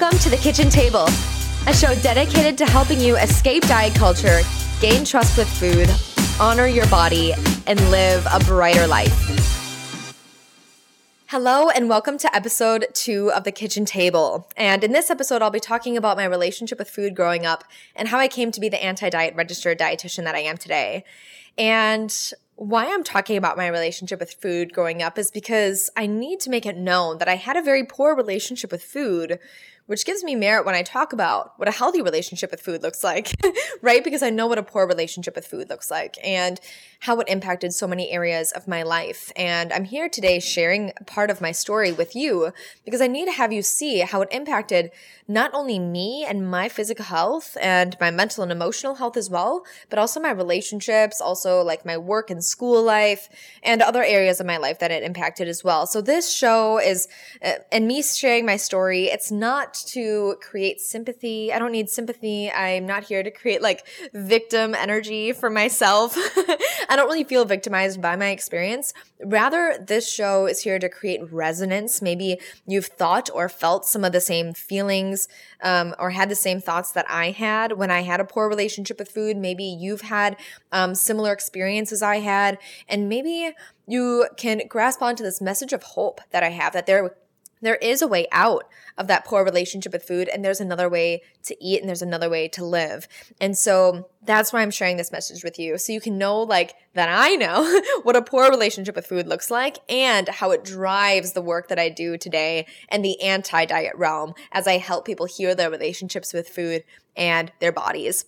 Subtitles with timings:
[0.00, 1.08] Welcome to the Kitchen Table,
[1.66, 4.42] a show dedicated to helping you escape diet culture,
[4.80, 5.90] gain trust with food,
[6.40, 7.34] honor your body,
[7.66, 10.14] and live a brighter life.
[11.26, 14.48] Hello, and welcome to episode two of The Kitchen Table.
[14.56, 17.64] And in this episode, I'll be talking about my relationship with food growing up
[17.96, 21.02] and how I came to be the anti diet registered dietitian that I am today.
[21.56, 22.14] And
[22.54, 26.50] why I'm talking about my relationship with food growing up is because I need to
[26.50, 29.40] make it known that I had a very poor relationship with food
[29.88, 33.02] which gives me merit when I talk about what a healthy relationship with food looks
[33.02, 33.34] like,
[33.82, 34.04] right?
[34.04, 36.60] Because I know what a poor relationship with food looks like and
[37.00, 39.32] how it impacted so many areas of my life.
[39.34, 42.52] And I'm here today sharing part of my story with you
[42.84, 44.90] because I need to have you see how it impacted
[45.26, 49.64] not only me and my physical health and my mental and emotional health as well,
[49.88, 53.28] but also my relationships, also like my work and school life
[53.62, 55.86] and other areas of my life that it impacted as well.
[55.86, 57.08] So this show is,
[57.42, 61.52] uh, and me sharing my story, it's not to create sympathy.
[61.52, 62.50] I don't need sympathy.
[62.50, 66.16] I'm not here to create like victim energy for myself.
[66.88, 68.92] I don't really feel victimized by my experience.
[69.24, 72.00] Rather, this show is here to create resonance.
[72.00, 75.28] Maybe you've thought or felt some of the same feelings
[75.62, 78.98] um, or had the same thoughts that I had when I had a poor relationship
[78.98, 79.36] with food.
[79.36, 80.36] Maybe you've had
[80.72, 83.52] um, similar experiences I had, and maybe
[83.86, 87.14] you can grasp onto this message of hope that I have that there
[87.60, 88.64] there is a way out
[88.96, 92.28] of that poor relationship with food and there's another way to eat and there's another
[92.28, 93.06] way to live.
[93.40, 95.78] And so that's why I'm sharing this message with you.
[95.78, 99.50] So you can know like that I know what a poor relationship with food looks
[99.50, 104.34] like and how it drives the work that I do today and the anti-diet realm
[104.52, 106.84] as I help people heal their relationships with food
[107.16, 108.24] and their bodies.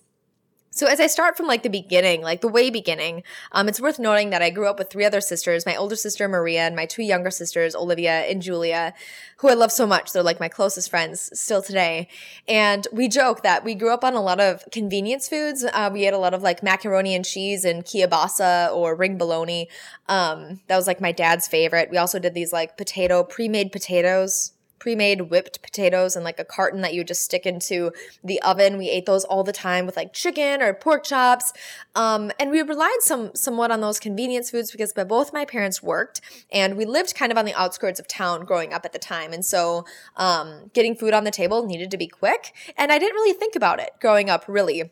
[0.73, 3.99] So as I start from like the beginning, like the way beginning, um, it's worth
[3.99, 6.85] noting that I grew up with three other sisters, my older sister Maria and my
[6.85, 8.93] two younger sisters, Olivia and Julia,
[9.39, 10.13] who I love so much.
[10.13, 12.07] They're like my closest friends still today.
[12.47, 15.65] And we joke that we grew up on a lot of convenience foods.
[15.65, 19.67] Uh, we ate a lot of like macaroni and cheese and kielbasa or ring bologna.
[20.07, 21.91] Um, that was like my dad's favorite.
[21.91, 26.81] We also did these like potato, pre-made potatoes pre-made whipped potatoes and like a carton
[26.81, 27.91] that you just stick into
[28.23, 28.79] the oven.
[28.79, 31.53] We ate those all the time with like chicken or pork chops.
[31.93, 36.19] Um, and we relied some somewhat on those convenience foods because both my parents worked
[36.51, 39.33] and we lived kind of on the outskirts of town growing up at the time.
[39.33, 39.85] And so
[40.17, 42.51] um, getting food on the table needed to be quick.
[42.75, 44.89] And I didn't really think about it growing up, really.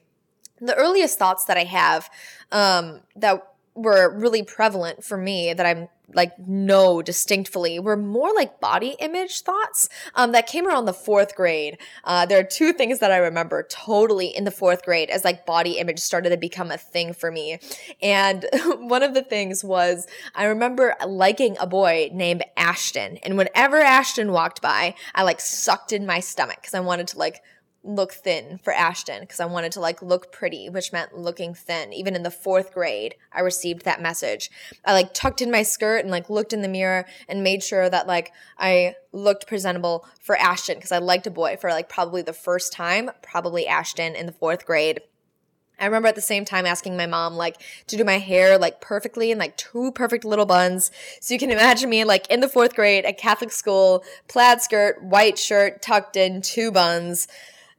[0.62, 2.12] The earliest thoughts that I have
[2.52, 3.42] um, that
[3.74, 9.42] were really prevalent for me that I'm like know distinctly were more like body image
[9.42, 11.78] thoughts um, that came around the fourth grade.
[12.04, 15.46] Uh, there are two things that I remember totally in the fourth grade as like
[15.46, 17.60] body image started to become a thing for me.
[18.02, 18.46] And
[18.80, 23.18] one of the things was I remember liking a boy named Ashton.
[23.18, 27.20] And whenever Ashton walked by, I like sucked in my stomach because I wanted to
[27.20, 27.42] like
[27.84, 31.94] look thin for Ashton because I wanted to like look pretty, which meant looking thin.
[31.94, 34.52] Even in the fourth grade, I received that message.
[34.84, 37.90] I like tucked in my skirt and like looked in the mirror and made sure
[37.90, 42.22] that like I looked presentable for Ashton because I liked a boy for like probably
[42.22, 45.02] the first time, probably Ashton in the fourth grade.
[45.80, 48.82] I remember at the same time asking my mom like to do my hair like
[48.82, 50.92] perfectly in like two perfect little buns.
[51.22, 55.02] So you can imagine me like in the fourth grade at Catholic school, plaid skirt,
[55.02, 57.30] white shirt, tucked in, two buns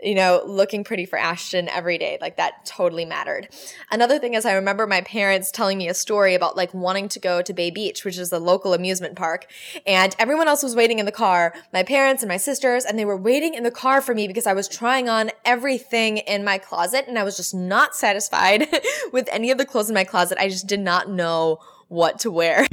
[0.02, 2.18] you know, looking pretty for Ashton every day.
[2.20, 3.48] Like that totally mattered.
[3.90, 7.18] Another thing is I remember my parents telling me a story about like wanting to
[7.18, 9.46] go to Bay Beach, which is a local amusement park.
[9.86, 13.04] And everyone else was waiting in the car, my parents and my sisters, and they
[13.04, 16.58] were waiting in the car for me because I was trying on everything in my
[16.58, 18.68] closet and I was just not satisfied
[19.12, 20.38] with any of the clothes in my closet.
[20.38, 21.58] I just did not know
[21.88, 22.66] what to wear.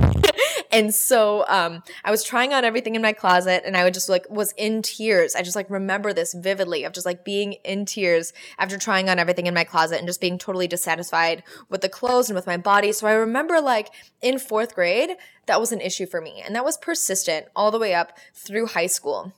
[0.77, 4.09] And so um, I was trying on everything in my closet and I would just
[4.09, 5.33] like was in tears.
[5.33, 9.17] I just like remember this vividly of just like being in tears after trying on
[9.17, 12.57] everything in my closet and just being totally dissatisfied with the clothes and with my
[12.57, 12.91] body.
[12.91, 13.89] So I remember like
[14.21, 15.15] in fourth grade,
[15.47, 16.43] that was an issue for me.
[16.45, 19.33] And that was persistent all the way up through high school.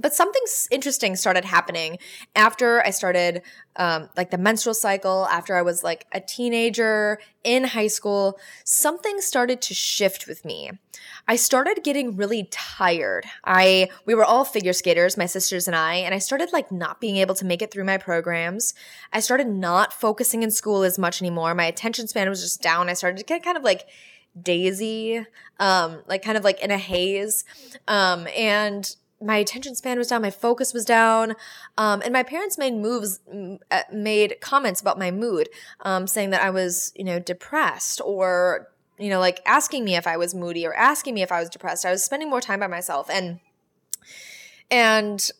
[0.00, 1.98] But something interesting started happening
[2.34, 3.42] after I started
[3.76, 8.38] um, like the menstrual cycle, after I was like a teenager in high school.
[8.64, 10.70] Something started to shift with me.
[11.28, 13.24] I started getting really tired.
[13.44, 17.00] I we were all figure skaters, my sisters and I, and I started like not
[17.00, 18.74] being able to make it through my programs.
[19.12, 21.54] I started not focusing in school as much anymore.
[21.54, 22.88] My attention span was just down.
[22.88, 23.86] I started to get kind of like
[24.40, 25.24] daisy,
[25.58, 27.44] um, like kind of like in a haze.
[27.88, 31.34] Um, and my attention span was down, my focus was down,
[31.76, 33.20] um, and my parents made moves,
[33.70, 35.48] uh, made comments about my mood,
[35.80, 38.68] um, saying that I was, you know, depressed or,
[38.98, 41.50] you know, like asking me if I was moody or asking me if I was
[41.50, 41.84] depressed.
[41.84, 43.40] I was spending more time by myself, and
[44.70, 45.30] and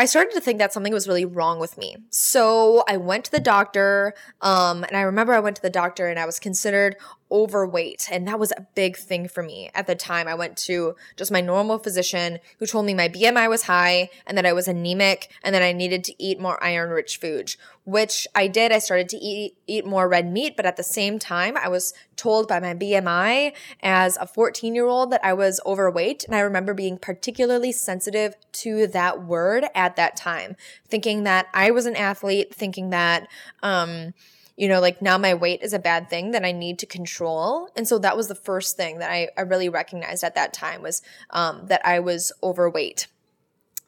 [0.00, 1.96] I started to think that something was really wrong with me.
[2.08, 6.08] So I went to the doctor, um, and I remember I went to the doctor
[6.08, 6.96] and I was considered
[7.30, 8.08] overweight.
[8.10, 10.28] And that was a big thing for me at the time.
[10.28, 14.36] I went to just my normal physician who told me my BMI was high and
[14.36, 17.54] that I was anemic and that I needed to eat more iron rich food,
[17.84, 18.72] which I did.
[18.72, 21.94] I started to eat, eat more red meat, but at the same time, I was
[22.16, 23.52] told by my BMI
[23.82, 26.24] as a 14 year old that I was overweight.
[26.24, 30.56] And I remember being particularly sensitive to that word at that time,
[30.88, 33.28] thinking that I was an athlete, thinking that,
[33.62, 34.14] um,
[34.60, 37.70] you know, like now my weight is a bad thing that I need to control.
[37.74, 40.82] And so that was the first thing that I, I really recognized at that time
[40.82, 43.06] was um, that I was overweight.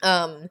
[0.02, 0.48] Um,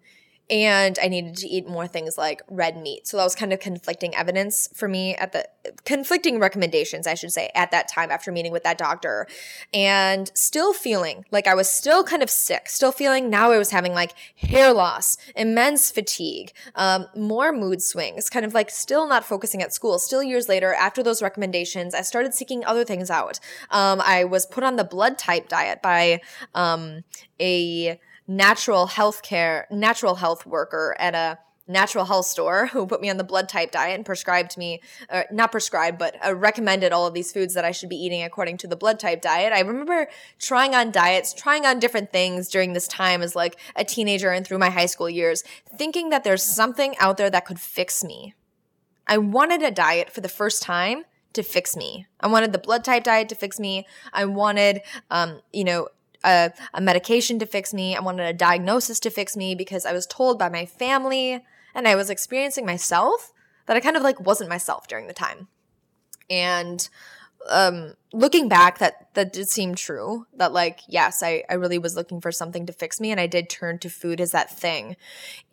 [0.51, 3.07] and I needed to eat more things like red meat.
[3.07, 5.47] So that was kind of conflicting evidence for me at the
[5.85, 9.27] conflicting recommendations, I should say, at that time after meeting with that doctor.
[9.73, 13.71] And still feeling like I was still kind of sick, still feeling now I was
[13.71, 19.23] having like hair loss, immense fatigue, um, more mood swings, kind of like still not
[19.23, 19.99] focusing at school.
[19.99, 23.39] Still years later, after those recommendations, I started seeking other things out.
[23.69, 26.19] Um, I was put on the blood type diet by
[26.53, 27.05] um,
[27.39, 27.97] a
[28.31, 31.37] natural health care, natural health worker at a
[31.67, 35.23] natural health store who put me on the blood type diet and prescribed me, uh,
[35.31, 38.57] not prescribed, but uh, recommended all of these foods that I should be eating according
[38.57, 39.51] to the blood type diet.
[39.51, 40.07] I remember
[40.39, 44.47] trying on diets, trying on different things during this time as like a teenager and
[44.47, 45.43] through my high school years,
[45.75, 48.33] thinking that there's something out there that could fix me.
[49.07, 52.07] I wanted a diet for the first time to fix me.
[52.19, 53.85] I wanted the blood type diet to fix me.
[54.13, 55.87] I wanted, um, you know,
[56.23, 57.95] a, a medication to fix me.
[57.95, 61.87] I wanted a diagnosis to fix me because I was told by my family and
[61.87, 63.31] I was experiencing myself
[63.65, 65.47] that I kind of like wasn't myself during the time.
[66.29, 66.87] And
[67.49, 71.95] um looking back that that did seem true that like yes I, I really was
[71.95, 74.97] looking for something to fix me and i did turn to food as that thing.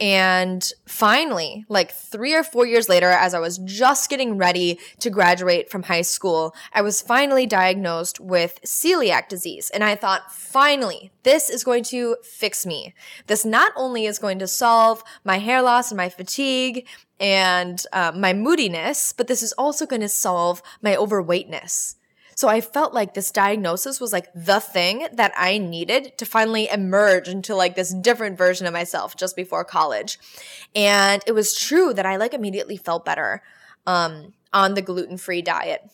[0.01, 5.11] And finally like three or four years later as i was just getting ready to
[5.11, 9.71] graduate from high school i was finally diagnosed with celiac disease.
[9.71, 12.95] And i thought finally this is going to fix me.
[13.27, 16.87] This not only is going to solve my hair loss and my fatigue
[17.21, 21.97] and uh, my moodiness but this is also going to solve my overweightness
[22.39, 26.69] so I felt like this diagnosis was like the thing that I needed to finally
[26.69, 30.21] emerge into like this different version of myself just before college.
[30.73, 33.43] And it was true that I like immediately felt better
[33.89, 35.91] um, on the gluten free diet.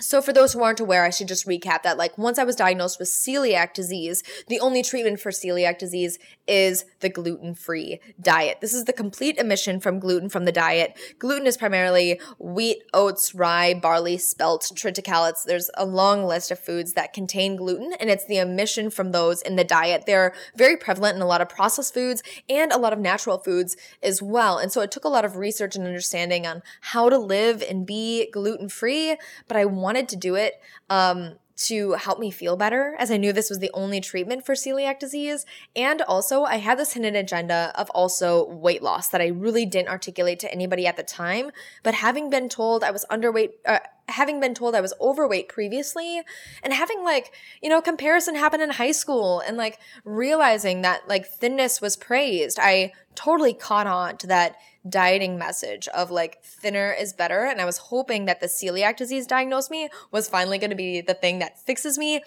[0.00, 1.98] So, for those who aren't aware, I should just recap that.
[1.98, 6.84] Like, once I was diagnosed with celiac disease, the only treatment for celiac disease is
[7.00, 8.58] the gluten free diet.
[8.60, 10.96] This is the complete omission from gluten from the diet.
[11.18, 15.34] Gluten is primarily wheat, oats, rye, barley, spelt, triticale.
[15.44, 19.42] There's a long list of foods that contain gluten, and it's the omission from those
[19.42, 20.04] in the diet.
[20.06, 23.76] They're very prevalent in a lot of processed foods and a lot of natural foods
[24.00, 24.58] as well.
[24.58, 27.84] And so, it took a lot of research and understanding on how to live and
[27.84, 29.16] be gluten free,
[29.48, 33.32] but I wanted to do it um, to help me feel better, as I knew
[33.32, 35.44] this was the only treatment for celiac disease.
[35.74, 39.88] And also, I had this hidden agenda of also weight loss that I really didn't
[39.88, 41.50] articulate to anybody at the time.
[41.82, 46.22] But having been told I was underweight, uh, having been told I was overweight previously,
[46.62, 47.32] and having like,
[47.62, 52.58] you know, comparison happen in high school and like realizing that like thinness was praised,
[52.60, 54.56] I totally caught on to that
[54.88, 57.44] dieting message of like thinner is better.
[57.44, 61.00] And I was hoping that the celiac disease diagnosed me was finally going to be
[61.00, 62.22] the thing that fixes me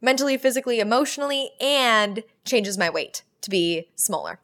[0.00, 4.40] mentally, physically, emotionally, and changes my weight to be smaller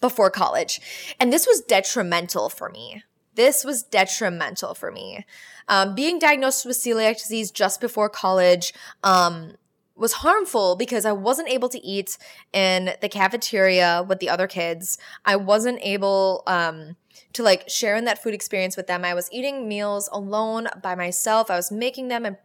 [0.00, 0.80] before college.
[1.18, 3.04] And this was detrimental for me.
[3.40, 5.24] This was detrimental for me.
[5.66, 9.52] Um, being diagnosed with celiac disease just before college um,
[9.96, 12.18] was harmful because I wasn't able to eat
[12.52, 14.98] in the cafeteria with the other kids.
[15.24, 16.96] I wasn't able um,
[17.32, 19.06] to like share in that food experience with them.
[19.06, 21.50] I was eating meals alone by myself.
[21.50, 22.36] I was making them and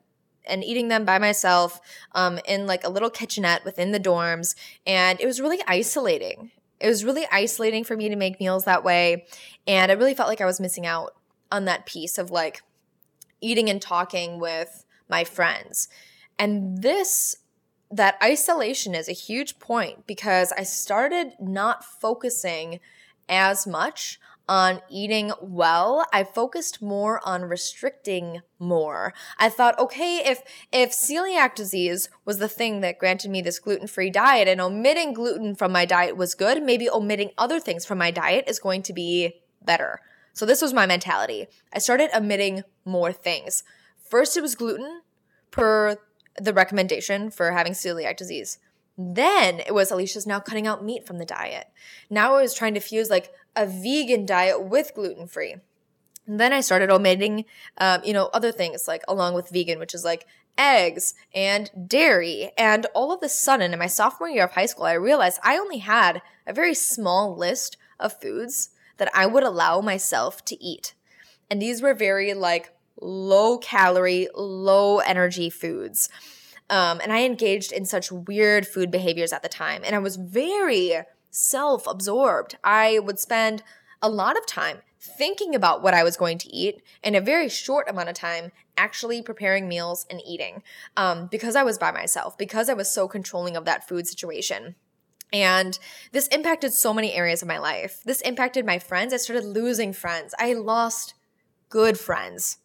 [0.47, 1.81] and eating them by myself
[2.13, 4.55] um, in like a little kitchenette within the dorms.
[4.87, 6.51] And it was really isolating.
[6.85, 9.25] It was really isolating for me to make meals that way.
[9.65, 11.15] And I really felt like I was missing out
[11.51, 12.61] on that piece of like
[13.41, 15.89] eating and talking with my friends.
[16.37, 17.37] And this
[17.89, 22.79] that isolation is a huge point because I started not focusing
[23.27, 26.05] as much on eating well.
[26.13, 29.13] I focused more on restricting more.
[29.37, 34.11] I thought, okay, if if celiac disease was the thing that granted me this gluten-free
[34.11, 38.11] diet and omitting gluten from my diet was good, maybe omitting other things from my
[38.11, 39.99] diet is going to be better.
[40.33, 41.47] So this was my mentality.
[41.73, 43.63] I started omitting more things.
[43.97, 45.01] First it was gluten
[45.49, 45.97] per
[46.37, 48.59] the recommendation for having celiac disease.
[48.97, 51.67] Then it was Alicia's now cutting out meat from the diet.
[52.09, 55.55] Now I was trying to fuse like a vegan diet with gluten free.
[56.27, 57.45] Then I started omitting,
[57.77, 60.25] um, you know, other things like along with vegan, which is like
[60.57, 62.51] eggs and dairy.
[62.57, 65.57] And all of a sudden, in my sophomore year of high school, I realized I
[65.57, 70.93] only had a very small list of foods that I would allow myself to eat.
[71.49, 76.09] And these were very like low calorie, low energy foods.
[76.69, 79.81] Um, and I engaged in such weird food behaviors at the time.
[79.85, 80.93] And I was very
[81.29, 82.57] self absorbed.
[82.63, 83.63] I would spend
[84.01, 87.47] a lot of time thinking about what I was going to eat in a very
[87.47, 90.63] short amount of time, actually preparing meals and eating
[90.97, 94.75] um, because I was by myself, because I was so controlling of that food situation.
[95.31, 95.77] And
[96.11, 98.01] this impacted so many areas of my life.
[98.05, 99.13] This impacted my friends.
[99.13, 100.33] I started losing friends.
[100.39, 101.13] I lost
[101.69, 102.57] good friends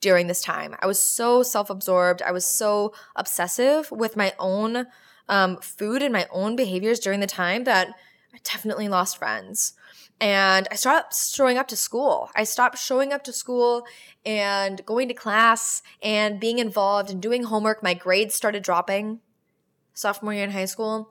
[0.00, 0.76] during this time.
[0.80, 2.22] I was so self absorbed.
[2.22, 4.86] I was so obsessive with my own
[5.28, 7.88] um, food and my own behaviors during the time that
[8.32, 9.74] I definitely lost friends.
[10.20, 12.30] And I stopped showing up to school.
[12.34, 13.84] I stopped showing up to school
[14.24, 17.82] and going to class and being involved and doing homework.
[17.82, 19.20] My grades started dropping
[19.92, 21.10] sophomore year in high school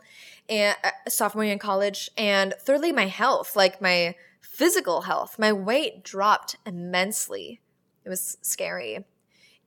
[0.50, 2.10] and uh, sophomore year in college.
[2.18, 7.62] And thirdly, my health, like my physical health, my weight dropped immensely.
[8.05, 9.05] It was scary.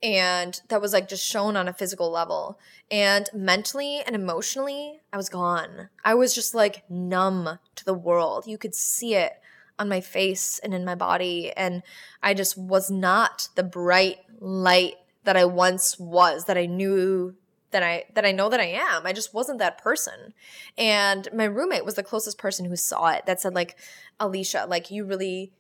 [0.03, 2.59] And that was like just shown on a physical level.
[2.91, 5.89] And mentally and emotionally, I was gone.
[6.05, 8.47] I was just like numb to the world.
[8.47, 9.41] You could see it
[9.79, 11.53] on my face and in my body.
[11.57, 11.83] And
[12.23, 17.35] I just was not the bright light that I once was, that I knew
[17.71, 19.07] that I that I know that I am.
[19.07, 20.33] I just wasn't that person.
[20.77, 23.77] And my roommate was the closest person who saw it that said like
[24.19, 25.53] Alicia, like you really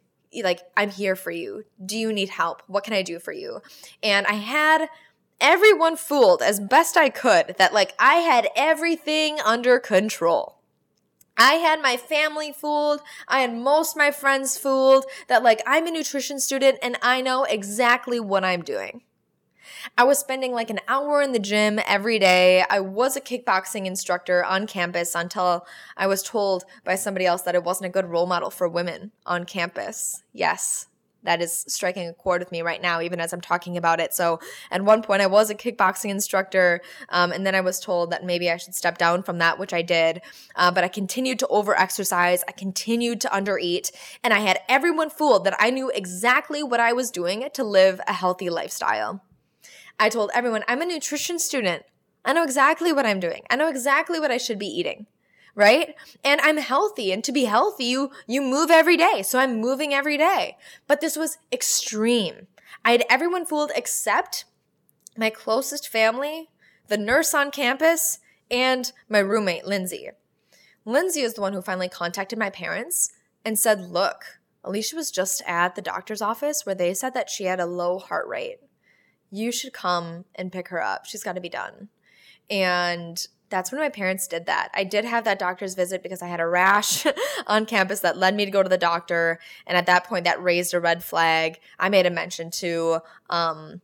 [0.43, 1.65] like I'm here for you.
[1.85, 2.63] Do you need help?
[2.67, 3.61] What can I do for you?
[4.03, 4.89] And I had
[5.41, 10.57] everyone fooled as best I could that like I had everything under control.
[11.37, 13.01] I had my family fooled.
[13.29, 17.45] I had most my friends fooled that like I'm a nutrition student and I know
[17.45, 19.03] exactly what I'm doing.
[19.97, 22.65] I was spending like an hour in the gym every day.
[22.69, 25.67] I was a kickboxing instructor on campus until
[25.97, 29.13] I was told by somebody else that it wasn't a good role model for women
[29.27, 30.23] on campus.
[30.33, 30.87] Yes,
[31.25, 34.15] that is striking a chord with me right now, even as I'm talking about it.
[34.15, 34.39] So,
[34.71, 38.25] at one point, I was a kickboxing instructor, um, and then I was told that
[38.25, 40.23] maybe I should step down from that, which I did.
[40.55, 43.91] Uh, but I continued to overexercise, I continued to undereat,
[44.23, 48.01] and I had everyone fooled that I knew exactly what I was doing to live
[48.07, 49.23] a healthy lifestyle.
[49.99, 51.85] I told everyone, I'm a nutrition student.
[52.25, 53.43] I know exactly what I'm doing.
[53.51, 55.07] I know exactly what I should be eating.
[55.55, 55.97] Right?
[56.23, 57.11] And I'm healthy.
[57.11, 59.23] And to be healthy, you, you move every day.
[59.25, 60.57] So I'm moving every day.
[60.87, 62.47] But this was extreme.
[62.85, 64.45] I had everyone fooled except
[65.17, 66.51] my closest family,
[66.87, 70.11] the nurse on campus, and my roommate, Lindsay.
[70.85, 73.13] Lindsay is the one who finally contacted my parents
[73.45, 77.45] and said, Look, Alicia was just at the doctor's office where they said that she
[77.45, 78.59] had a low heart rate
[79.31, 81.07] you should come and pick her up.
[81.07, 81.89] She's got to be done.
[82.51, 84.71] And that's when my parents did that.
[84.75, 87.07] I did have that doctor's visit because I had a rash
[87.47, 89.39] on campus that led me to go to the doctor.
[89.67, 91.59] And at that point, that raised a red flag.
[91.79, 93.81] I made a mention to um,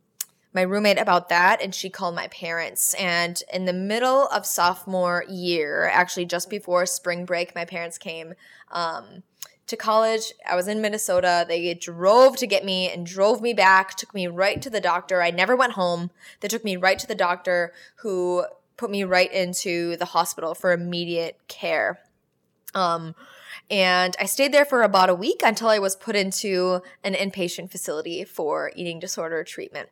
[0.53, 2.93] my roommate about that, and she called my parents.
[2.95, 8.33] And in the middle of sophomore year, actually just before spring break, my parents came.
[8.71, 9.23] Um,
[9.67, 10.33] to college.
[10.47, 11.45] I was in Minnesota.
[11.47, 15.21] They drove to get me and drove me back, took me right to the doctor.
[15.21, 16.11] I never went home.
[16.39, 18.45] They took me right to the doctor who
[18.77, 21.99] put me right into the hospital for immediate care.
[22.73, 23.15] Um,
[23.69, 27.71] and I stayed there for about a week until I was put into an inpatient
[27.71, 29.89] facility for eating disorder treatment.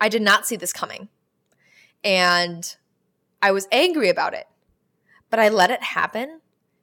[0.00, 1.08] I did not see this coming.
[2.02, 2.74] And
[3.40, 4.48] I was angry about it,
[5.30, 6.40] but I let it happen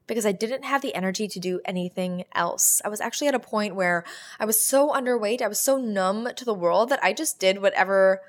[0.09, 2.81] because I didn't have the energy to do anything else.
[2.83, 4.03] I was actually at a point where
[4.39, 7.61] I was so underweight, I was so numb to the world that I just did
[7.61, 8.21] whatever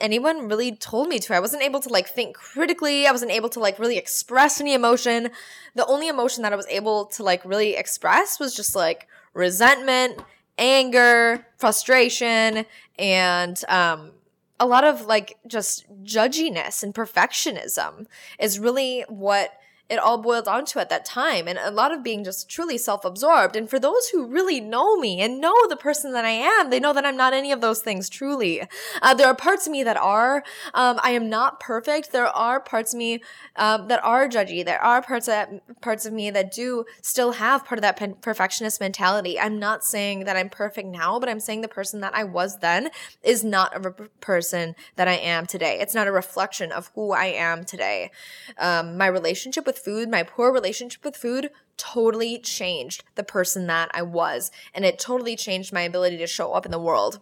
[0.00, 1.34] anyone really told me to.
[1.34, 3.06] I wasn't able to like think critically.
[3.06, 5.30] I wasn't able to like really express any emotion.
[5.74, 10.24] The only emotion that I was able to like really express was just like resentment,
[10.58, 12.64] anger, frustration,
[12.98, 14.12] and um
[14.58, 18.06] a lot of like just judginess and perfectionism
[18.38, 19.52] is really what
[19.90, 22.78] it all boiled down to at that time and a lot of being just truly
[22.78, 23.56] self-absorbed.
[23.56, 26.78] And for those who really know me and know the person that i am they
[26.78, 28.62] know that i'm not any of those things truly.
[29.02, 30.44] Uh, there are parts of me that are
[30.74, 32.12] um, i am not perfect.
[32.12, 33.20] There are parts of me
[33.56, 34.64] um, that are judgy.
[34.64, 38.80] There are parts of parts of me that do still have part of that perfectionist
[38.80, 39.38] mentality.
[39.38, 42.58] I'm not saying that i'm perfect now but i'm saying the person that i was
[42.58, 42.90] then
[43.22, 45.78] is not a re- person that i am today.
[45.80, 48.12] It's not a reflection of who i am today.
[48.56, 53.90] Um, my relationship with food, my poor relationship with food, totally changed the person that
[53.92, 54.50] I was.
[54.74, 57.20] And it totally changed my ability to show up in the world.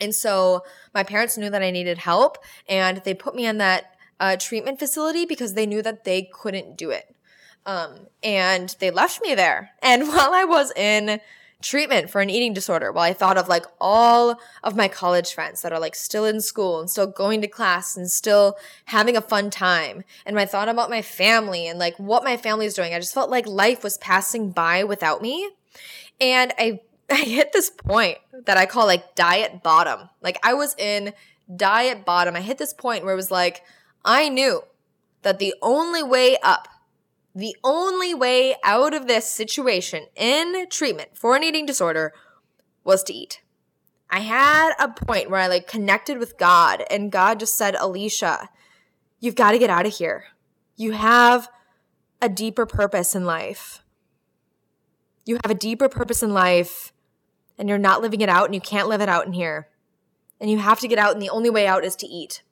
[0.00, 2.38] And so my parents knew that I needed help
[2.68, 6.76] and they put me in that uh, treatment facility because they knew that they couldn't
[6.76, 7.14] do it.
[7.66, 9.70] Um, and they left me there.
[9.82, 11.20] And while I was in
[11.64, 15.62] treatment for an eating disorder while I thought of like all of my college friends
[15.62, 19.22] that are like still in school and still going to class and still having a
[19.22, 20.04] fun time.
[20.26, 22.94] And I thought about my family and like what my family is doing.
[22.94, 25.50] I just felt like life was passing by without me.
[26.20, 26.80] And I
[27.10, 30.08] I hit this point that I call like diet bottom.
[30.22, 31.12] Like I was in
[31.54, 32.36] diet bottom.
[32.36, 33.62] I hit this point where it was like
[34.04, 34.62] I knew
[35.22, 36.68] that the only way up
[37.34, 42.12] the only way out of this situation in treatment for an eating disorder
[42.84, 43.42] was to eat.
[44.08, 48.48] I had a point where I like connected with God and God just said, Alicia,
[49.18, 50.26] you've got to get out of here.
[50.76, 51.48] You have
[52.22, 53.82] a deeper purpose in life.
[55.24, 56.92] You have a deeper purpose in life
[57.58, 59.68] and you're not living it out and you can't live it out in here.
[60.40, 62.42] And you have to get out and the only way out is to eat.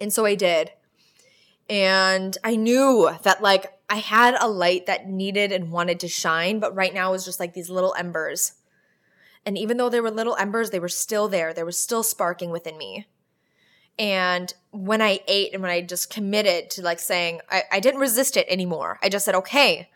[0.00, 0.70] And so I did.
[1.68, 6.58] And I knew that like I had a light that needed and wanted to shine,
[6.58, 8.54] but right now it was just like these little embers.
[9.44, 11.52] And even though they were little embers, they were still there.
[11.52, 13.06] They were still sparking within me.
[13.98, 18.00] And when I ate and when I just committed to like saying, I, I didn't
[18.00, 18.98] resist it anymore.
[19.02, 19.90] I just said, okay,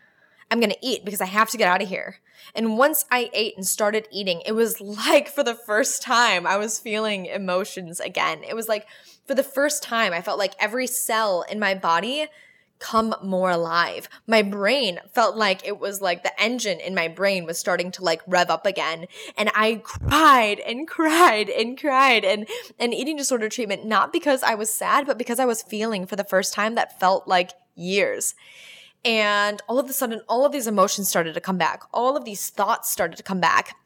[0.49, 2.17] I'm going to eat because I have to get out of here.
[2.55, 6.57] And once I ate and started eating, it was like for the first time I
[6.57, 8.43] was feeling emotions again.
[8.43, 8.87] It was like
[9.25, 12.27] for the first time, I felt like every cell in my body
[12.79, 14.07] come more alive.
[14.27, 18.03] My brain felt like it was like the engine in my brain was starting to
[18.03, 19.07] like rev up again.
[19.35, 22.47] And I cried and cried and cried and,
[22.79, 26.15] and eating disorder treatment, not because I was sad, but because I was feeling for
[26.15, 28.35] the first time that felt like years.
[29.05, 31.83] And all of a sudden, all of these emotions started to come back.
[31.93, 33.77] All of these thoughts started to come back.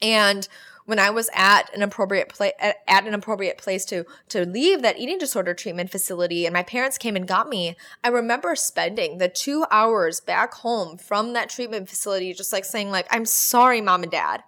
[0.00, 0.48] And
[0.86, 4.98] when I was at an appropriate place at an appropriate place to to leave that
[4.98, 9.28] eating disorder treatment facility and my parents came and got me, I remember spending the
[9.28, 14.02] 2 hours back home from that treatment facility just like saying like I'm sorry mom
[14.02, 14.42] and dad.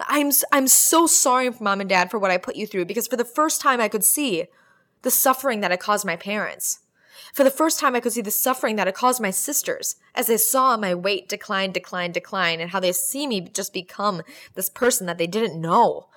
[0.00, 3.08] I'm I'm so sorry for mom and dad for what I put you through because
[3.08, 4.46] for the first time I could see
[5.02, 6.80] the suffering that I caused my parents.
[7.32, 10.26] For the first time, I could see the suffering that it caused my sisters as
[10.26, 14.22] they saw my weight decline, decline, decline, and how they see me just become
[14.54, 16.08] this person that they didn't know.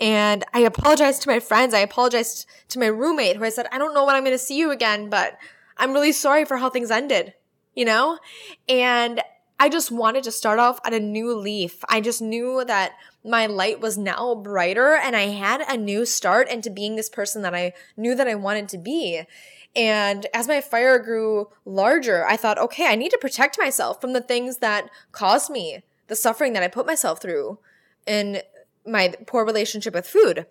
[0.00, 1.74] And I apologized to my friends.
[1.74, 4.38] I apologized to my roommate who I said, I don't know when I'm going to
[4.38, 5.38] see you again, but
[5.76, 7.34] I'm really sorry for how things ended,
[7.74, 8.18] you know?
[8.68, 9.20] And
[9.60, 11.84] I just wanted to start off at a new leaf.
[11.88, 12.92] I just knew that
[13.24, 17.42] my light was now brighter and I had a new start into being this person
[17.42, 19.22] that I knew that I wanted to be.
[19.76, 24.12] And as my fire grew larger, I thought, okay, I need to protect myself from
[24.12, 27.58] the things that caused me the suffering that I put myself through
[28.06, 28.40] in
[28.86, 30.46] my poor relationship with food.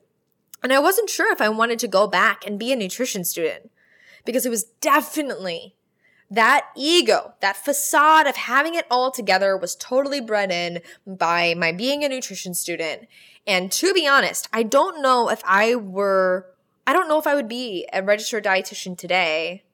[0.64, 3.72] And I wasn't sure if I wanted to go back and be a nutrition student
[4.24, 5.76] because it was definitely
[6.30, 11.72] that ego, that facade of having it all together was totally bred in by my
[11.72, 13.08] being a nutrition student.
[13.46, 16.48] And to be honest, I don't know if I were
[16.88, 19.66] I don't know if I would be a registered dietitian today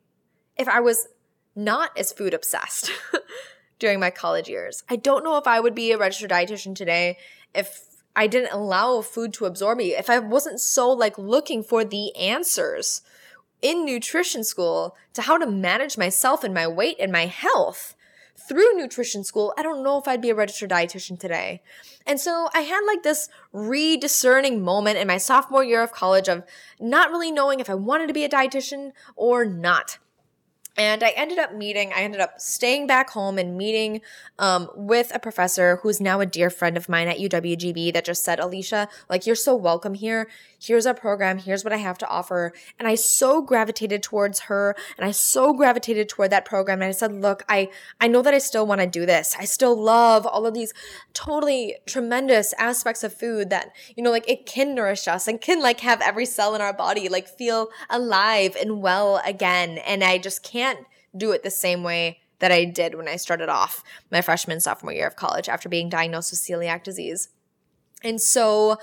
[0.57, 1.07] if I was
[1.55, 2.91] not as food obsessed
[3.79, 4.83] during my college years.
[4.89, 7.19] I don't know if I would be a registered dietitian today
[7.53, 11.85] if I didn't allow food to absorb me, if I wasn't so like looking for
[11.85, 13.03] the answers
[13.61, 17.95] in nutrition school to how to manage myself and my weight and my health
[18.47, 21.61] through nutrition school, I don't know if I'd be a registered dietitian today.
[22.05, 26.43] And so I had like this rediscerning moment in my sophomore year of college of
[26.79, 29.97] not really knowing if I wanted to be a dietitian or not.
[30.75, 34.01] And I ended up meeting, I ended up staying back home and meeting
[34.39, 38.23] um, with a professor who's now a dear friend of mine at UWGB that just
[38.23, 40.27] said, Alicia, like, you're so welcome here.
[40.59, 41.37] Here's our program.
[41.37, 42.53] Here's what I have to offer.
[42.79, 46.81] And I so gravitated towards her and I so gravitated toward that program.
[46.81, 49.35] And I said, look, I, I know that I still want to do this.
[49.37, 50.73] I still love all of these
[51.13, 55.61] totally tremendous aspects of food that, you know, like it can nourish us and can
[55.61, 59.77] like have every cell in our body like feel alive and well again.
[59.79, 63.17] And I just can't can't do it the same way that I did when I
[63.17, 67.29] started off my freshman sophomore year of college after being diagnosed with celiac disease.
[68.03, 68.77] And so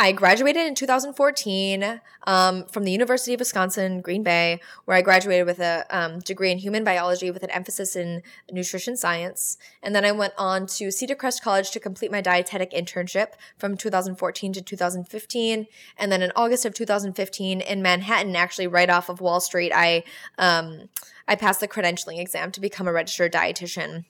[0.00, 5.44] I graduated in 2014 um, from the University of Wisconsin, Green Bay, where I graduated
[5.44, 9.58] with a um, degree in human biology with an emphasis in nutrition science.
[9.82, 13.76] And then I went on to Cedar Crest College to complete my dietetic internship from
[13.76, 15.66] 2014 to 2015.
[15.96, 20.04] And then in August of 2015 in Manhattan, actually right off of Wall Street, I
[20.38, 20.90] um,
[21.26, 24.04] I passed the credentialing exam to become a registered dietitian.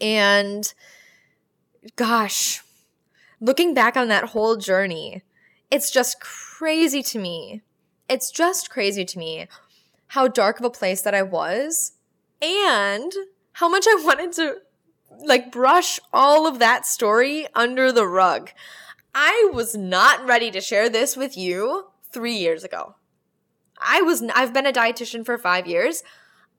[0.00, 0.72] And
[1.96, 2.62] gosh
[3.42, 5.22] looking back on that whole journey,
[5.70, 7.60] it's just crazy to me.
[8.08, 9.48] It's just crazy to me
[10.08, 11.92] how dark of a place that I was
[12.40, 13.12] and
[13.52, 14.58] how much I wanted to
[15.24, 18.50] like brush all of that story under the rug.
[19.14, 22.94] I was not ready to share this with you 3 years ago.
[23.78, 26.02] I was I've been a dietitian for 5 years.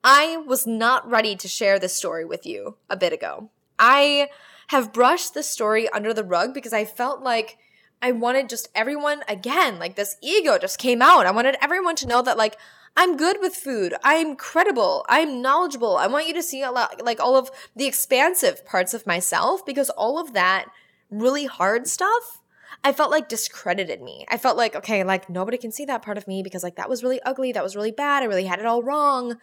[0.04, 3.50] I was not ready to share this story with you a bit ago.
[3.78, 4.28] I
[4.68, 7.58] have brushed the story under the rug because I felt like
[8.02, 11.26] I wanted just everyone, again, like this ego just came out.
[11.26, 12.56] I wanted everyone to know that, like,
[12.96, 13.94] I'm good with food.
[14.04, 15.04] I'm credible.
[15.08, 15.96] I'm knowledgeable.
[15.96, 19.66] I want you to see a lot, like all of the expansive parts of myself
[19.66, 20.66] because all of that
[21.10, 22.40] really hard stuff
[22.84, 24.26] I felt like discredited me.
[24.28, 26.88] I felt like, okay, like nobody can see that part of me because like that
[26.88, 27.50] was really ugly.
[27.50, 28.22] That was really bad.
[28.22, 29.38] I really had it all wrong.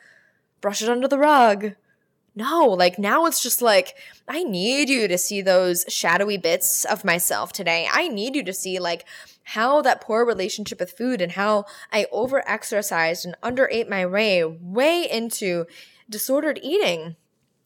[0.61, 1.73] Brush it under the rug.
[2.33, 3.95] No, like now it's just like,
[4.27, 7.87] I need you to see those shadowy bits of myself today.
[7.91, 9.05] I need you to see like
[9.43, 14.45] how that poor relationship with food and how I over exercised and underate my way
[14.45, 15.65] way into
[16.09, 17.17] disordered eating.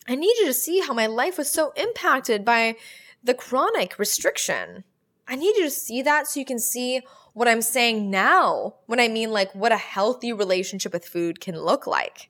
[0.08, 2.76] I need you to see how my life was so impacted by
[3.24, 4.84] the chronic restriction.
[5.28, 7.02] I need you to see that so you can see
[7.34, 11.60] what I'm saying now when I mean like what a healthy relationship with food can
[11.60, 12.30] look like.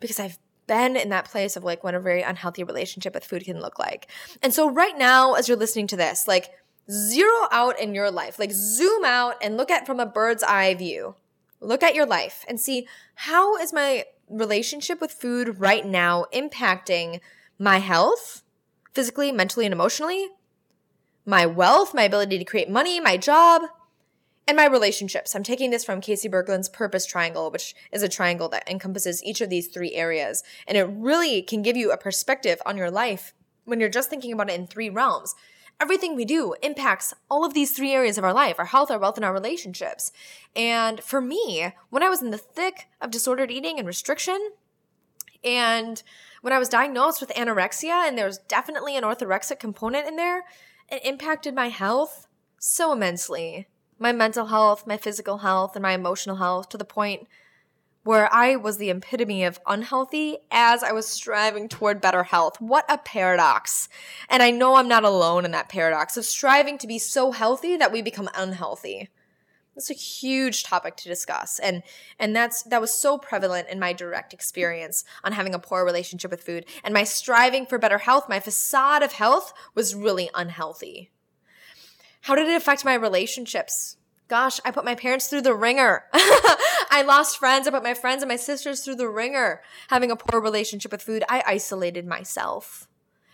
[0.00, 3.44] Because I've been in that place of like what a very unhealthy relationship with food
[3.44, 4.08] can look like.
[4.42, 6.50] And so right now, as you're listening to this, like
[6.90, 10.74] zero out in your life, like zoom out and look at from a bird's eye
[10.74, 11.14] view.
[11.60, 17.20] Look at your life and see how is my relationship with food right now impacting
[17.58, 18.42] my health,
[18.92, 20.28] physically, mentally, and emotionally,
[21.24, 23.62] my wealth, my ability to create money, my job,
[24.46, 25.34] and my relationships.
[25.34, 29.40] I'm taking this from Casey Berglund's Purpose Triangle, which is a triangle that encompasses each
[29.40, 30.42] of these three areas.
[30.66, 33.32] And it really can give you a perspective on your life
[33.64, 35.34] when you're just thinking about it in three realms.
[35.80, 38.98] Everything we do impacts all of these three areas of our life our health, our
[38.98, 40.12] wealth, and our relationships.
[40.54, 44.50] And for me, when I was in the thick of disordered eating and restriction,
[45.42, 46.02] and
[46.42, 50.44] when I was diagnosed with anorexia, and there was definitely an orthorexic component in there,
[50.90, 52.28] it impacted my health
[52.58, 53.66] so immensely
[53.98, 57.26] my mental health, my physical health, and my emotional health to the point
[58.04, 62.60] where I was the epitome of unhealthy as I was striving toward better health.
[62.60, 63.88] What a paradox.
[64.28, 67.76] And I know I'm not alone in that paradox of striving to be so healthy
[67.78, 69.08] that we become unhealthy.
[69.74, 71.58] That's a huge topic to discuss.
[71.58, 71.82] And
[72.18, 76.30] and that's that was so prevalent in my direct experience on having a poor relationship
[76.30, 76.66] with food.
[76.84, 81.10] And my striving for better health, my facade of health was really unhealthy.
[82.24, 83.98] How did it affect my relationships?
[84.28, 86.04] Gosh, I put my parents through the ringer.
[86.14, 87.68] I lost friends.
[87.68, 89.60] I put my friends and my sisters through the ringer.
[89.90, 92.88] Having a poor relationship with food, I isolated myself.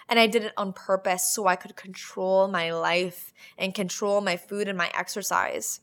[0.08, 4.36] And I did it on purpose so I could control my life and control my
[4.36, 5.78] food and my exercise.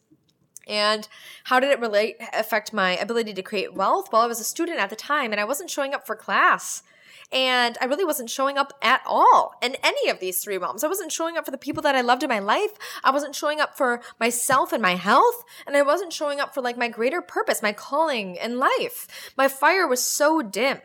[0.67, 1.07] And
[1.45, 4.09] how did it relate affect my ability to create wealth?
[4.11, 6.83] Well, I was a student at the time and I wasn't showing up for class.
[7.31, 10.83] And I really wasn't showing up at all in any of these three realms.
[10.83, 12.71] I wasn't showing up for the people that I loved in my life.
[13.03, 15.43] I wasn't showing up for myself and my health.
[15.65, 19.33] And I wasn't showing up for like my greater purpose, my calling in life.
[19.35, 20.79] My fire was so dim.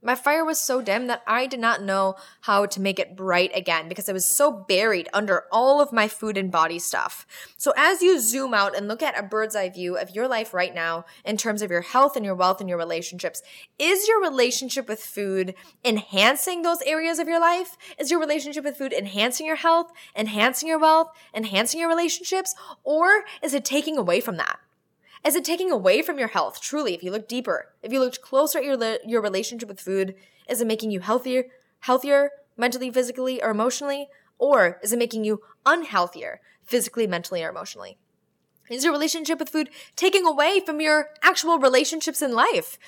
[0.00, 3.50] My fire was so dim that I did not know how to make it bright
[3.52, 7.26] again because I was so buried under all of my food and body stuff.
[7.56, 10.54] So, as you zoom out and look at a bird's eye view of your life
[10.54, 13.42] right now in terms of your health and your wealth and your relationships,
[13.76, 17.76] is your relationship with food enhancing those areas of your life?
[17.98, 22.54] Is your relationship with food enhancing your health, enhancing your wealth, enhancing your relationships?
[22.84, 24.60] Or is it taking away from that?
[25.24, 26.60] Is it taking away from your health?
[26.60, 30.14] Truly, if you look deeper, if you looked closer at your your relationship with food,
[30.48, 31.44] is it making you healthier,
[31.80, 37.98] healthier mentally, physically, or emotionally, or is it making you unhealthier physically, mentally, or emotionally?
[38.68, 42.78] Is your relationship with food taking away from your actual relationships in life?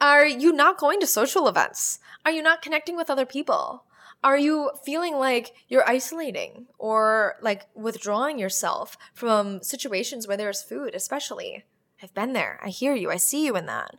[0.00, 1.98] Are you not going to social events?
[2.26, 3.84] Are you not connecting with other people?
[4.22, 10.94] Are you feeling like you're isolating or like withdrawing yourself from situations where there's food,
[10.94, 11.64] especially?
[12.02, 12.58] I've been there.
[12.62, 13.10] I hear you.
[13.10, 13.96] I see you in that.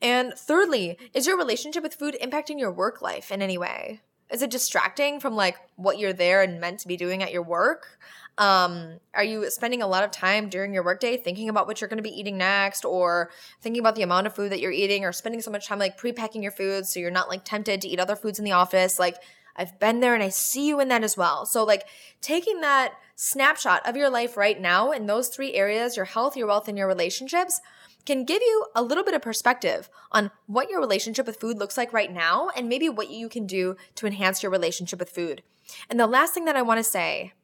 [0.00, 4.00] And thirdly, is your relationship with food impacting your work life in any way?
[4.30, 7.42] Is it distracting from like what you're there and meant to be doing at your
[7.42, 7.98] work?
[8.38, 11.88] Um, are you spending a lot of time during your workday thinking about what you're
[11.88, 15.04] going to be eating next or thinking about the amount of food that you're eating
[15.04, 17.88] or spending so much time like pre-packing your food so you're not like tempted to
[17.88, 18.98] eat other foods in the office?
[18.98, 19.16] Like
[19.56, 21.44] I've been there and I see you in that as well.
[21.44, 21.86] So like
[22.20, 26.46] taking that snapshot of your life right now in those three areas, your health, your
[26.46, 27.60] wealth, and your relationships,
[28.06, 31.76] can give you a little bit of perspective on what your relationship with food looks
[31.76, 35.42] like right now and maybe what you can do to enhance your relationship with food.
[35.90, 37.34] And the last thing that I want to say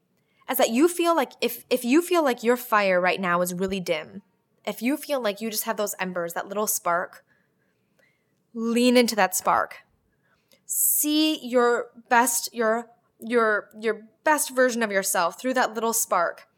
[0.51, 3.53] is that you feel like if if you feel like your fire right now is
[3.53, 4.23] really dim,
[4.65, 7.23] if you feel like you just have those embers, that little spark,
[8.55, 9.83] lean into that spark.
[10.65, 12.89] See your best your
[13.21, 16.49] your your best version of yourself through that little spark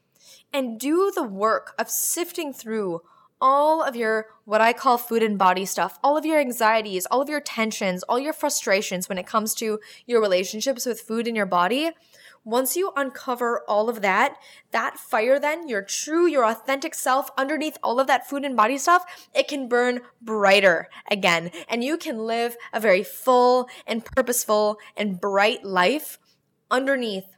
[0.52, 3.02] and do the work of sifting through
[3.40, 7.20] all of your what I call food and body stuff, all of your anxieties, all
[7.20, 11.36] of your tensions, all your frustrations when it comes to your relationships with food and
[11.36, 11.90] your body.
[12.44, 14.36] Once you uncover all of that,
[14.70, 18.78] that fire then, your true, your authentic self underneath all of that food and body
[18.78, 21.50] stuff, it can burn brighter again.
[21.68, 26.18] And you can live a very full and purposeful and bright life
[26.70, 27.36] underneath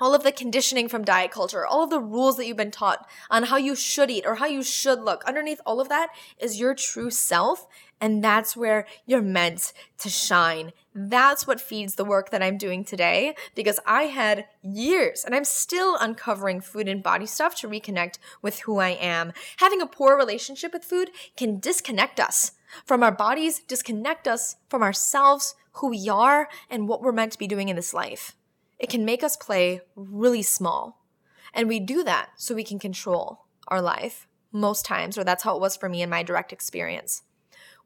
[0.00, 3.06] all of the conditioning from diet culture, all of the rules that you've been taught
[3.30, 5.22] on how you should eat or how you should look.
[5.24, 7.66] Underneath all of that is your true self.
[8.00, 10.72] And that's where you're meant to shine.
[10.94, 15.44] That's what feeds the work that I'm doing today because I had years and I'm
[15.44, 19.34] still uncovering food and body stuff to reconnect with who I am.
[19.58, 22.52] Having a poor relationship with food can disconnect us
[22.86, 27.38] from our bodies, disconnect us from ourselves, who we are, and what we're meant to
[27.38, 28.34] be doing in this life
[28.80, 31.04] it can make us play really small.
[31.52, 35.54] And we do that so we can control our life most times, or that's how
[35.54, 37.22] it was for me in my direct experience.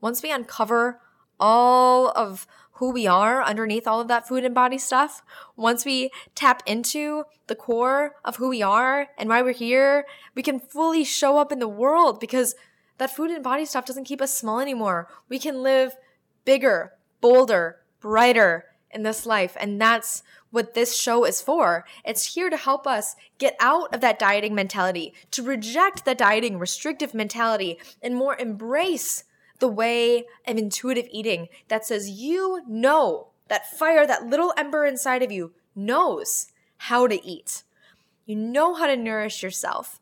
[0.00, 1.00] Once we uncover
[1.40, 2.46] all of
[2.78, 5.22] who we are underneath all of that food and body stuff,
[5.56, 10.42] once we tap into the core of who we are and why we're here, we
[10.42, 12.54] can fully show up in the world because
[12.98, 15.08] that food and body stuff doesn't keep us small anymore.
[15.28, 15.96] We can live
[16.44, 19.56] bigger, bolder, brighter in this life.
[19.58, 21.84] And that's what this show is for.
[22.04, 26.58] It's here to help us get out of that dieting mentality, to reject the dieting
[26.58, 29.24] restrictive mentality, and more embrace
[29.58, 35.22] the way of intuitive eating that says you know that fire, that little ember inside
[35.22, 37.62] of you knows how to eat.
[38.26, 40.00] You know how to nourish yourself.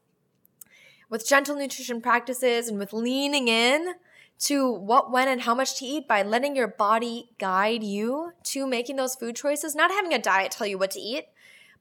[1.09, 3.94] With gentle nutrition practices and with leaning in
[4.42, 8.66] to what, when, and how much to eat by letting your body guide you to
[8.66, 11.26] making those food choices, not having a diet tell you what to eat,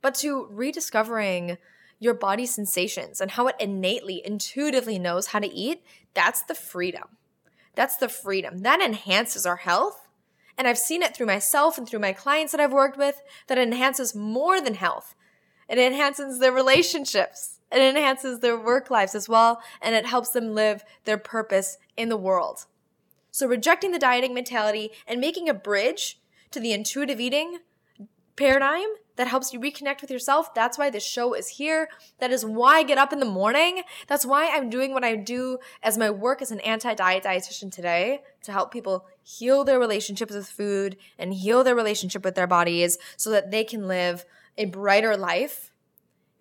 [0.01, 1.57] but to rediscovering
[1.99, 5.83] your body sensations and how it innately, intuitively knows how to eat.
[6.13, 7.17] That's the freedom.
[7.75, 8.59] That's the freedom.
[8.59, 10.07] That enhances our health.
[10.57, 13.57] And I've seen it through myself and through my clients that I've worked with that
[13.57, 15.15] enhances more than health.
[15.67, 17.50] It enhances their relationships.
[17.71, 22.09] It enhances their work lives as well, and it helps them live their purpose in
[22.09, 22.65] the world.
[23.31, 26.19] So, rejecting the dieting mentality and making a bridge
[26.51, 27.59] to the intuitive eating
[28.35, 30.53] paradigm that helps you reconnect with yourself.
[30.53, 31.89] That's why this show is here.
[32.19, 33.83] That is why I get up in the morning.
[34.07, 37.71] That's why I'm doing what I do as my work as an anti diet dietitian
[37.71, 42.47] today to help people heal their relationships with food and heal their relationship with their
[42.47, 44.25] bodies so that they can live
[44.57, 45.70] a brighter life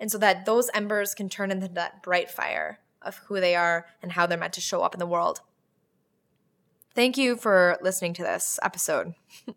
[0.00, 3.86] and so that those embers can turn into that bright fire of who they are
[4.02, 5.40] and how they're meant to show up in the world.
[6.94, 9.14] Thank you for listening to this episode.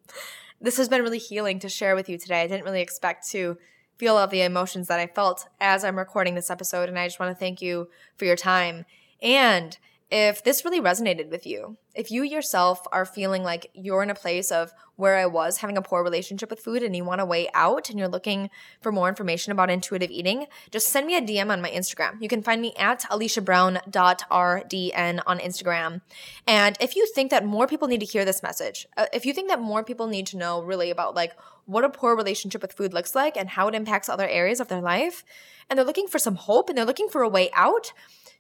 [0.62, 2.41] this has been really healing to share with you today.
[2.41, 3.58] I didn't really expect to
[3.97, 7.19] feel all the emotions that I felt as I'm recording this episode, and I just
[7.19, 8.86] want to thank you for your time.
[9.21, 9.77] And
[10.12, 14.15] if this really resonated with you, if you yourself are feeling like you're in a
[14.15, 17.25] place of where I was having a poor relationship with food and you want a
[17.25, 18.49] way out and you're looking
[18.82, 22.21] for more information about intuitive eating, just send me a DM on my Instagram.
[22.21, 26.01] You can find me at aliciabrown.rdn on Instagram.
[26.47, 29.34] And if you think that more people need to hear this message, uh, if you
[29.34, 31.34] think that more people need to know really about like
[31.65, 34.67] what a poor relationship with food looks like and how it impacts other areas of
[34.67, 35.23] their life,
[35.69, 37.93] and they're looking for some hope and they're looking for a way out,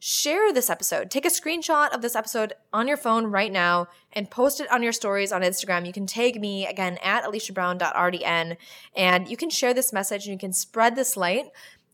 [0.05, 1.09] share this episode.
[1.09, 4.83] Take a screenshot of this episode on your phone right now and post it on
[4.83, 5.87] your stories on Instagram.
[5.87, 8.57] You can tag me again at aliciabrown.rdn
[8.97, 11.45] and you can share this message and you can spread this light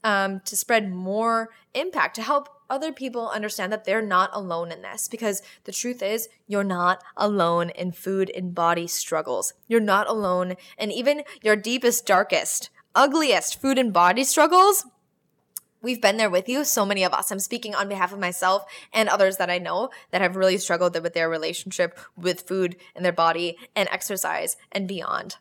[0.04, 4.82] um, to spread more impact to help other people understand that they're not alone in
[4.82, 9.54] this because the truth is you're not alone in food and body struggles.
[9.68, 14.88] You're not alone and even your deepest, darkest, ugliest food and body struggles
[15.82, 17.32] We've been there with you, so many of us.
[17.32, 21.02] I'm speaking on behalf of myself and others that I know that have really struggled
[21.02, 25.38] with their relationship with food and their body and exercise and beyond.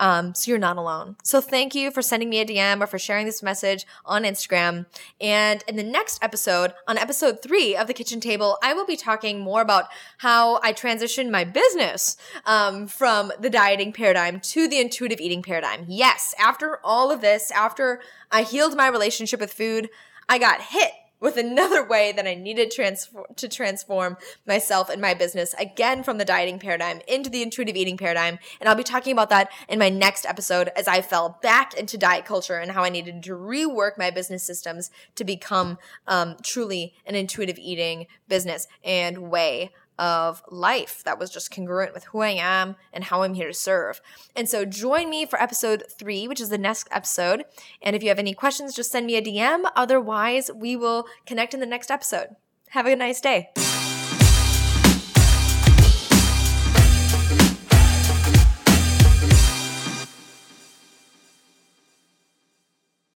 [0.00, 1.16] Um, so you're not alone.
[1.22, 4.86] So thank you for sending me a DM or for sharing this message on Instagram.
[5.20, 8.96] And in the next episode, on episode three of the kitchen table, I will be
[8.96, 9.84] talking more about
[10.18, 15.84] how I transitioned my business um, from the dieting paradigm to the intuitive eating paradigm.
[15.86, 18.00] Yes, after all of this, after
[18.32, 19.90] I healed my relationship with food,
[20.30, 25.54] I got hit with another way that I needed to transform myself and my business
[25.54, 28.38] again from the dieting paradigm into the intuitive eating paradigm.
[28.58, 31.98] And I'll be talking about that in my next episode as I fell back into
[31.98, 36.94] diet culture and how I needed to rework my business systems to become um, truly
[37.06, 42.30] an intuitive eating business and way of life that was just congruent with who I
[42.30, 44.00] am and how I'm here to serve.
[44.34, 47.44] And so join me for episode three, which is the next episode.
[47.82, 49.70] And if you have any questions, just send me a DM.
[49.76, 52.36] Otherwise, we will connect in the next episode.
[52.70, 53.50] Have a nice day.